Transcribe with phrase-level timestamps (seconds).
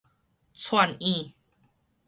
[0.55, 1.35] 串穎